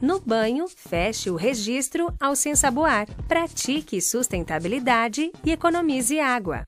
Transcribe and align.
No 0.00 0.20
banho, 0.20 0.66
feche 0.68 1.28
o 1.28 1.36
registro 1.36 2.14
ao 2.20 2.36
sem 2.36 2.54
saboar, 2.54 3.06
Pratique 3.26 4.00
sustentabilidade 4.00 5.32
e 5.44 5.50
economize 5.50 6.20
água. 6.20 6.64